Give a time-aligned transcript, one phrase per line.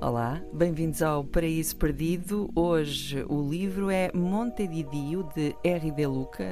[0.00, 2.48] Olá, bem-vindos ao Paraíso Perdido.
[2.54, 5.90] Hoje o livro é Monte di Dio, de R.
[5.90, 6.44] De Luca,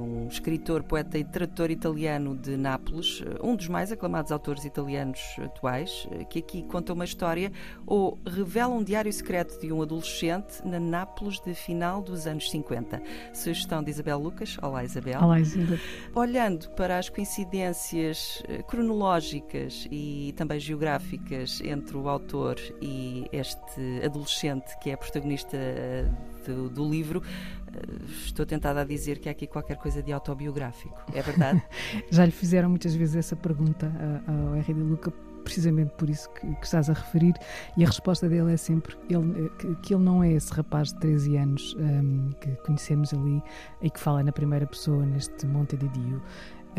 [0.00, 6.08] um escritor, poeta e tradutor italiano de Nápoles, um dos mais aclamados autores italianos atuais,
[6.30, 7.52] que aqui conta uma história
[7.86, 13.02] ou revela um diário secreto de um adolescente na Nápoles de final dos anos 50.
[13.34, 14.56] Sugestão de Isabel Lucas.
[14.62, 15.20] Olá, Isabel.
[15.20, 15.78] Olá, Isabel.
[16.14, 24.76] Olhando para as coincidências eh, cronológicas e também geográficas entre o autor e este adolescente
[24.80, 26.06] que é protagonista eh,
[26.46, 27.22] do, do, livro,
[27.68, 27.80] eh,
[28.24, 30.98] estou tentada a dizer que há aqui qualquer coisa de autobiográfico.
[31.14, 31.62] É verdade?
[32.10, 33.92] Já lhe fizeram muitas vezes essa pergunta
[34.26, 34.74] ao R.
[34.74, 37.34] de Luca precisamente por isso que, que, estás a referir,
[37.76, 40.92] e a resposta dele é sempre ele, eh, que, que ele não é esse rapaz
[40.92, 43.42] de 13 anos um, ehm, que conhecemos ali
[43.82, 46.22] e que fala na primeira pessoa neste Monte de Dio.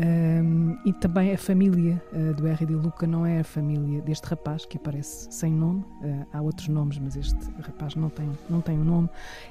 [0.00, 2.74] Um, e também a família uh, do R.D.
[2.74, 5.84] Luca não é a família deste rapaz que aparece sem nome.
[6.02, 9.10] Uh, há outros nomes, mas este rapaz não tem, não tem um nome.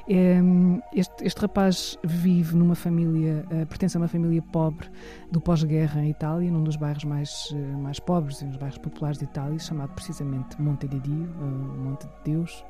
[0.09, 4.89] Um, este, este rapaz vive numa família, uh, pertence a uma família pobre
[5.31, 9.25] do pós-guerra em Itália, num dos bairros mais, mais pobres, um dos bairros populares de
[9.25, 11.29] Itália, chamado precisamente Monte de Dio,
[11.77, 12.65] Monte de Deus,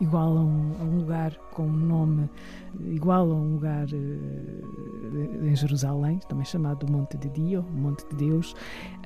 [0.00, 2.30] igual a um, a um, lugar com um nome
[2.86, 3.86] igual a um lugar
[5.42, 8.54] em Jerusalém, também chamado Monte de Dio, Monte de Deus.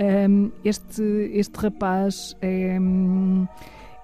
[0.01, 2.79] Um, este, este rapaz é,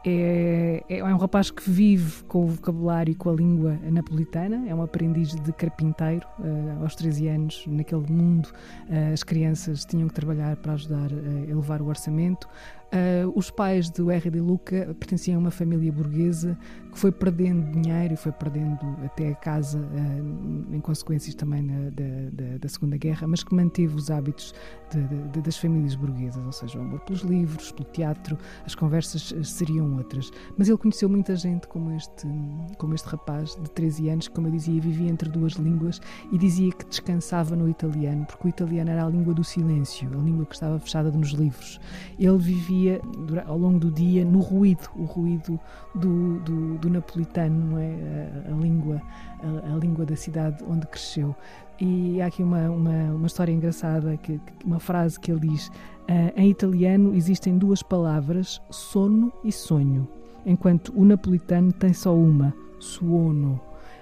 [0.04, 4.74] é, é, um rapaz que vive com o vocabulário e com a língua napolitana, é
[4.74, 6.26] um aprendiz de carpinteiro.
[6.38, 11.50] Uh, aos 13 anos, naquele mundo, uh, as crianças tinham que trabalhar para ajudar a
[11.50, 12.48] elevar o orçamento.
[12.88, 14.30] Uh, os pais do R.
[14.30, 16.56] de Luca pertenciam a uma família burguesa
[16.90, 21.90] que foi perdendo dinheiro e foi perdendo até a casa uh, em consequências também na,
[21.90, 24.54] da, da, da, Segunda Guerra, mas que manteve os hábitos
[24.90, 29.34] de, de, das famílias burguesas, ou seja, o amor pelos livros, pelo teatro, as conversas
[29.36, 29.42] eh,
[29.88, 30.30] seriam outras.
[30.56, 32.28] Mas ele conheceu muita gente como este,
[32.76, 36.00] como este rapaz de 13 anos, que, como eu dizia, vivia entre duas línguas
[36.30, 40.22] e dizia que descansava no italiano, porque o italiano era a língua do silêncio, a
[40.22, 41.80] língua que estava fechada nos livros.
[42.18, 43.00] Ele vivia
[43.46, 45.58] ao longo do dia no ruído, o ruído
[45.94, 48.42] do, do, do napolitano, não é?
[48.46, 49.02] a, a língua,
[49.40, 51.34] a, a, língua da cidade onde cresceu.
[51.80, 56.32] E há aqui uma, uma, uma história engraçada, que, uma frase que ele diz: uh,
[56.36, 60.08] em italiano existem duas palavras, sono e sonho,
[60.44, 63.60] enquanto o napolitano tem só uma, suono.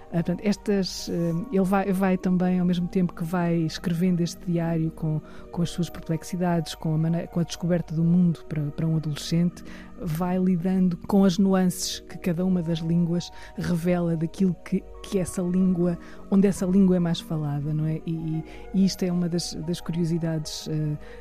[0.09, 4.41] Uh, portanto, estas, uh, ele vai, vai, também, ao mesmo tempo que vai escrevendo este
[4.51, 5.21] diário com,
[5.53, 8.97] com as suas perplexidades, com a, maneira, com a descoberta do mundo para, para um
[8.97, 9.63] adolescente,
[10.01, 15.41] vai lidando com as nuances que cada uma das línguas revela daquilo que, que essa
[15.41, 15.97] língua,
[16.31, 18.01] onde essa língua é mais falada, não é?
[18.05, 18.45] E,
[18.75, 20.71] e isto é uma das, das curiosidades uh,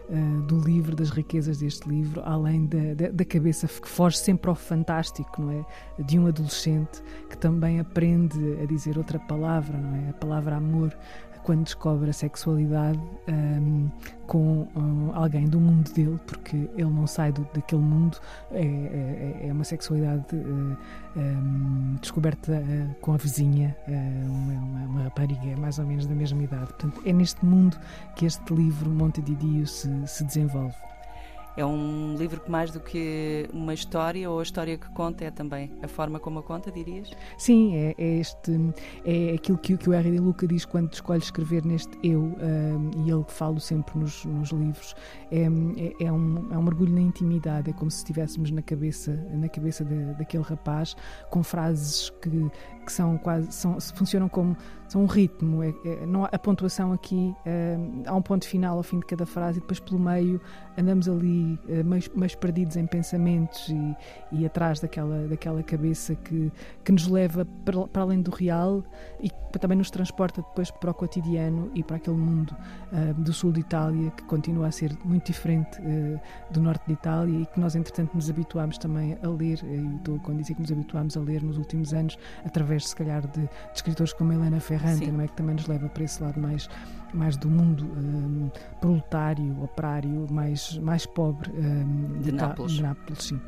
[0.09, 4.49] uh, do livro, das riquezas deste livro, além da, da, da, cabeça que foge sempre
[4.49, 5.65] ao fantástico, não é?
[6.03, 10.09] De um adolescente que também aprende a dizer outra palavra, não é?
[10.09, 10.91] A palavra amor,
[11.45, 13.87] quando descobre a sexualidade um,
[14.25, 18.17] com um, alguém do mundo dele, porque ele não sai do, daquele mundo,
[18.51, 20.77] é, é, é uma sexualidade uh,
[21.15, 26.41] um, descoberta uh, com a vizinha, uh, uma, uma, rapariga mais ou menos da mesma
[26.41, 26.65] idade.
[26.65, 27.77] Portanto, é neste mundo
[28.15, 30.75] que este livro, Monte de Dio, se, se desenvolve.
[31.57, 35.31] É um livro que mais do que uma história ou a história que conta é
[35.31, 37.09] também a forma como a conta, dirias?
[37.37, 38.73] Sim, é, é este
[39.05, 40.19] é aquilo que, que o R.D.
[40.19, 44.95] Luca diz quando escolhe escrever neste eu um, e ele fala sempre nos, nos livros.
[45.31, 49.13] É, é, é, um, é um mergulho na intimidade, é como se estivéssemos na cabeça
[49.31, 50.95] na cabeça de, daquele rapaz
[51.29, 52.51] com frases que,
[52.85, 55.63] que são quase são, funcionam como são um ritmo.
[55.63, 59.25] É, é, não a pontuação aqui é, há um ponto final ao fim de cada
[59.25, 60.39] frase e depois pelo meio
[60.77, 63.95] andamos ali é, mais, mais perdidos em pensamentos e,
[64.31, 66.51] e, atrás daquela, daquela cabeça que,
[66.83, 68.83] que nos leva para, para, além do real
[69.19, 72.55] e que também nos transporta depois para o cotidiano e para aquele mundo
[72.91, 76.19] é, do sul de Itália que continua a ser muito diferente é,
[76.51, 80.19] do norte de Itália e que nós entretanto nos habituámos também a ler e estou
[80.27, 83.49] a dizer que nos habituámos a ler nos últimos anos através se calhar de, de
[83.73, 85.27] escritores como Helena Ferrante, não é?
[85.27, 86.69] Que também nos leva para esse lado mais,
[87.13, 88.49] mais do mundo um,
[88.79, 92.73] proletário, operário, mais, mais pobre um, de, de Nápoles.
[92.73, 93.39] De Nápoles sim.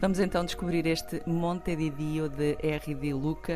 [0.00, 3.12] Vamos então descobrir este Monte di Dio de R.D.
[3.12, 3.52] Luca,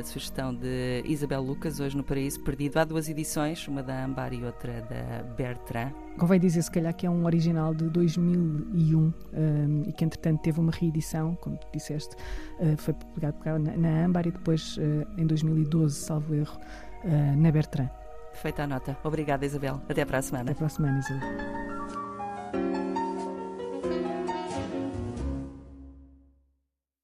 [0.00, 2.78] a sugestão de Isabel Lucas, hoje no Paraíso Perdido.
[2.78, 5.92] Há duas edições, uma da Ambar e outra da Bertrand.
[6.18, 10.58] Convém dizer, se calhar, que é um original de 2001 um, e que, entretanto, teve
[10.58, 12.16] uma reedição, como disseste,
[12.58, 16.58] uh, foi publicado na, na Ambar e depois, uh, em 2012, salvo erro,
[17.04, 17.90] uh, na Bertrand.
[18.32, 18.98] Feita a nota.
[19.04, 19.80] Obrigada, Isabel.
[19.88, 20.50] Até para a semana.
[20.50, 21.65] Até para a semana, Isabel.